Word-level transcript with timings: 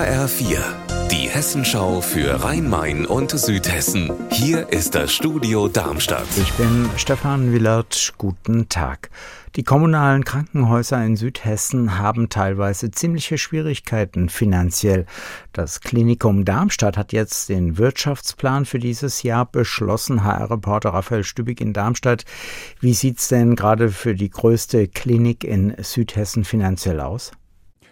HR4, 0.00 0.62
die 1.10 1.28
Hessenschau 1.28 2.00
für 2.00 2.42
Rhein-Main 2.42 3.04
und 3.04 3.32
Südhessen. 3.32 4.10
Hier 4.30 4.70
ist 4.70 4.94
das 4.94 5.12
Studio 5.12 5.68
Darmstadt. 5.68 6.24
Ich 6.40 6.50
bin 6.54 6.88
Stefan 6.96 7.52
Willert. 7.52 8.14
Guten 8.16 8.70
Tag. 8.70 9.10
Die 9.56 9.62
kommunalen 9.62 10.24
Krankenhäuser 10.24 11.04
in 11.04 11.16
Südhessen 11.16 11.98
haben 11.98 12.30
teilweise 12.30 12.90
ziemliche 12.90 13.36
Schwierigkeiten 13.36 14.30
finanziell. 14.30 15.04
Das 15.52 15.80
Klinikum 15.80 16.46
Darmstadt 16.46 16.96
hat 16.96 17.12
jetzt 17.12 17.50
den 17.50 17.76
Wirtschaftsplan 17.76 18.64
für 18.64 18.78
dieses 18.78 19.22
Jahr 19.22 19.44
beschlossen. 19.44 20.24
HR-Reporter 20.24 20.94
Raphael 20.94 21.24
Stübig 21.24 21.60
in 21.60 21.74
Darmstadt. 21.74 22.24
Wie 22.80 22.94
sieht's 22.94 23.28
denn 23.28 23.54
gerade 23.54 23.90
für 23.90 24.14
die 24.14 24.30
größte 24.30 24.88
Klinik 24.88 25.44
in 25.44 25.74
Südhessen 25.78 26.44
finanziell 26.44 27.00
aus? 27.00 27.32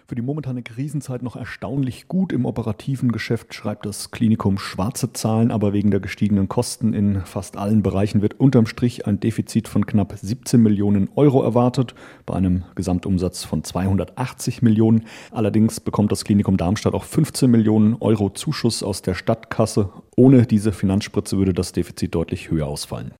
Für 0.09 0.15
die 0.15 0.23
momentane 0.23 0.63
Krisenzeit 0.63 1.21
noch 1.21 1.35
erstaunlich 1.35 2.07
gut 2.07 2.33
im 2.33 2.47
operativen 2.47 3.11
Geschäft 3.11 3.53
schreibt 3.53 3.85
das 3.85 4.09
Klinikum 4.09 4.57
schwarze 4.57 5.13
Zahlen, 5.13 5.51
aber 5.51 5.71
wegen 5.71 5.91
der 5.91 5.99
gestiegenen 5.99 6.49
Kosten 6.49 6.95
in 6.95 7.21
fast 7.25 7.57
allen 7.57 7.83
Bereichen 7.83 8.23
wird 8.23 8.39
unterm 8.39 8.65
Strich 8.65 9.05
ein 9.05 9.19
Defizit 9.19 9.67
von 9.67 9.85
knapp 9.85 10.15
17 10.19 10.59
Millionen 10.59 11.09
Euro 11.15 11.43
erwartet, 11.43 11.93
bei 12.25 12.33
einem 12.33 12.63
Gesamtumsatz 12.73 13.43
von 13.43 13.63
280 13.63 14.63
Millionen. 14.63 15.05
Allerdings 15.29 15.79
bekommt 15.79 16.11
das 16.11 16.23
Klinikum 16.25 16.57
Darmstadt 16.57 16.95
auch 16.95 17.03
15 17.03 17.51
Millionen 17.51 17.95
Euro 17.99 18.31
Zuschuss 18.31 18.81
aus 18.81 19.03
der 19.03 19.13
Stadtkasse. 19.13 19.93
Ohne 20.15 20.47
diese 20.47 20.71
Finanzspritze 20.71 21.37
würde 21.37 21.53
das 21.53 21.71
Defizit 21.71 22.15
deutlich 22.15 22.49
höher 22.49 22.65
ausfallen. 22.65 23.13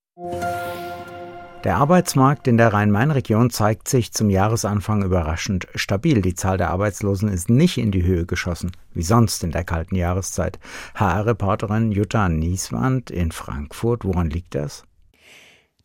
Der 1.65 1.75
Arbeitsmarkt 1.75 2.47
in 2.47 2.55
der 2.55 2.71
Rhein-Main-Region 2.71 3.49
zeigt 3.49 3.89
sich 3.89 4.13
zum 4.13 4.29
Jahresanfang 4.29 5.03
überraschend 5.03 5.67
stabil. 5.75 6.21
Die 6.21 6.33
Zahl 6.33 6.57
der 6.57 6.69
Arbeitslosen 6.69 7.27
ist 7.27 7.49
nicht 7.49 7.77
in 7.77 7.91
die 7.91 8.03
Höhe 8.03 8.25
geschossen, 8.25 8.71
wie 8.93 9.03
sonst 9.03 9.43
in 9.43 9.51
der 9.51 9.65
kalten 9.65 9.95
Jahreszeit. 9.95 10.57
HR-Reporterin 10.95 11.91
Jutta 11.91 12.29
Nieswand 12.29 13.11
in 13.11 13.33
Frankfurt. 13.33 14.05
Woran 14.05 14.29
liegt 14.29 14.55
das? 14.55 14.85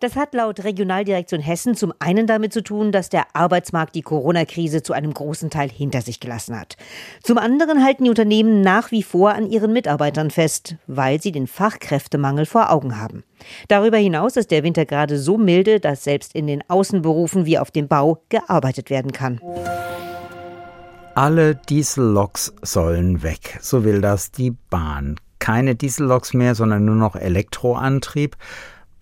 Das 0.04 0.16
hat 0.16 0.34
laut 0.34 0.62
Regionaldirektion 0.62 1.40
Hessen 1.40 1.74
zum 1.76 1.94
einen 1.98 2.26
damit 2.26 2.52
zu 2.52 2.62
tun, 2.62 2.92
dass 2.92 3.08
der 3.08 3.24
Arbeitsmarkt 3.32 3.94
die 3.94 4.02
Corona-Krise 4.02 4.82
zu 4.82 4.92
einem 4.92 5.14
großen 5.14 5.48
Teil 5.48 5.70
hinter 5.70 6.02
sich 6.02 6.20
gelassen 6.20 6.60
hat. 6.60 6.76
Zum 7.22 7.38
anderen 7.38 7.82
halten 7.82 8.04
die 8.04 8.10
Unternehmen 8.10 8.60
nach 8.60 8.90
wie 8.90 9.02
vor 9.02 9.32
an 9.32 9.46
ihren 9.46 9.72
Mitarbeitern 9.72 10.30
fest, 10.30 10.76
weil 10.86 11.22
sie 11.22 11.32
den 11.32 11.46
Fachkräftemangel 11.46 12.44
vor 12.44 12.70
Augen 12.70 13.00
haben. 13.00 13.24
Darüber 13.68 13.96
hinaus 13.96 14.36
ist 14.36 14.50
der 14.50 14.62
Winter 14.62 14.84
gerade 14.84 15.18
so 15.18 15.38
milde, 15.38 15.80
dass 15.80 16.04
selbst 16.04 16.34
in 16.34 16.48
den 16.48 16.62
Außenberufen 16.68 17.46
wie 17.46 17.58
auf 17.58 17.70
dem 17.70 17.88
Bau 17.88 18.18
gearbeitet 18.28 18.90
werden 18.90 19.12
kann. 19.12 19.40
Alle 21.14 21.54
Dieselloks 21.54 22.52
sollen 22.60 23.22
weg, 23.22 23.58
so 23.62 23.84
will 23.84 24.02
das 24.02 24.32
die 24.32 24.50
Bahn. 24.68 25.16
Keine 25.38 25.74
Dieselloks 25.74 26.34
mehr, 26.34 26.54
sondern 26.54 26.84
nur 26.84 26.94
noch 26.94 27.16
Elektroantrieb. 27.16 28.36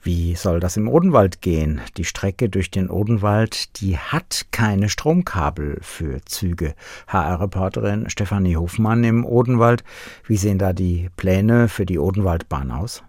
Wie 0.04 0.34
soll 0.34 0.58
das 0.58 0.76
im 0.76 0.88
Odenwald 0.88 1.42
gehen? 1.42 1.80
Die 1.96 2.04
Strecke 2.04 2.48
durch 2.48 2.72
den 2.72 2.90
Odenwald, 2.90 3.80
die 3.80 3.96
hat 3.96 4.46
keine 4.50 4.88
Stromkabel 4.88 5.78
für 5.80 6.20
Züge. 6.24 6.74
HR-Reporterin 7.06 8.10
Stefanie 8.10 8.56
Hofmann 8.56 9.04
im 9.04 9.24
Odenwald. 9.24 9.84
Wie 10.26 10.36
sehen 10.36 10.58
da 10.58 10.72
die 10.72 11.08
Pläne 11.16 11.68
für 11.68 11.86
die 11.86 12.00
Odenwaldbahn 12.00 12.72
aus? 12.72 13.04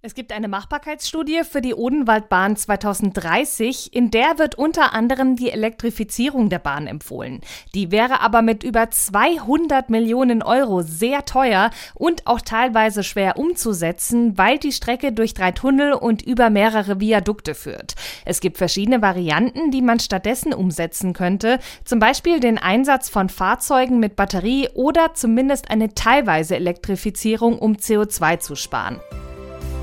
Es 0.00 0.14
gibt 0.14 0.30
eine 0.30 0.46
Machbarkeitsstudie 0.46 1.42
für 1.42 1.60
die 1.60 1.74
Odenwaldbahn 1.74 2.54
2030, 2.54 3.92
in 3.92 4.12
der 4.12 4.38
wird 4.38 4.54
unter 4.54 4.94
anderem 4.94 5.34
die 5.34 5.50
Elektrifizierung 5.50 6.50
der 6.50 6.60
Bahn 6.60 6.86
empfohlen. 6.86 7.40
Die 7.74 7.90
wäre 7.90 8.20
aber 8.20 8.40
mit 8.40 8.62
über 8.62 8.90
200 8.92 9.90
Millionen 9.90 10.44
Euro 10.44 10.82
sehr 10.82 11.24
teuer 11.24 11.72
und 11.94 12.28
auch 12.28 12.40
teilweise 12.40 13.02
schwer 13.02 13.38
umzusetzen, 13.38 14.38
weil 14.38 14.58
die 14.58 14.70
Strecke 14.70 15.10
durch 15.10 15.34
drei 15.34 15.50
Tunnel 15.50 15.94
und 15.94 16.22
über 16.22 16.48
mehrere 16.48 17.00
Viadukte 17.00 17.56
führt. 17.56 17.96
Es 18.24 18.38
gibt 18.38 18.56
verschiedene 18.56 19.02
Varianten, 19.02 19.72
die 19.72 19.82
man 19.82 19.98
stattdessen 19.98 20.54
umsetzen 20.54 21.12
könnte, 21.12 21.58
zum 21.84 21.98
Beispiel 21.98 22.38
den 22.38 22.58
Einsatz 22.58 23.08
von 23.08 23.28
Fahrzeugen 23.28 23.98
mit 23.98 24.14
Batterie 24.14 24.68
oder 24.74 25.14
zumindest 25.14 25.72
eine 25.72 25.92
teilweise 25.94 26.54
Elektrifizierung, 26.54 27.58
um 27.58 27.72
CO2 27.74 28.38
zu 28.38 28.54
sparen. 28.54 29.00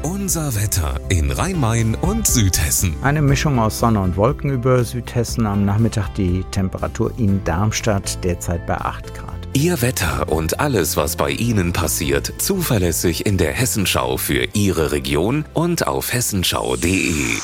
Unser 0.05 0.53
Wetter 0.53 0.99
in 1.09 1.31
Rhein-Main 1.31 1.95
und 1.95 2.27
Südhessen. 2.27 2.95
Eine 3.01 3.23
Mischung 3.23 3.57
aus 3.57 3.79
Sonne 3.79 4.01
und 4.01 4.15
Wolken 4.17 4.51
über 4.51 4.83
Südhessen. 4.83 5.47
Am 5.47 5.65
Nachmittag 5.65 6.13
die 6.13 6.43
Temperatur 6.51 7.11
in 7.17 7.43
Darmstadt 7.43 8.23
derzeit 8.23 8.67
bei 8.67 8.77
8 8.77 9.15
Grad. 9.15 9.47
Ihr 9.53 9.81
Wetter 9.81 10.31
und 10.31 10.59
alles, 10.59 10.95
was 10.95 11.15
bei 11.15 11.31
Ihnen 11.31 11.73
passiert, 11.73 12.31
zuverlässig 12.37 13.25
in 13.25 13.39
der 13.39 13.53
Hessenschau 13.53 14.17
für 14.17 14.47
Ihre 14.53 14.91
Region 14.91 15.43
und 15.55 15.87
auf 15.87 16.13
hessenschau.de. 16.13 17.39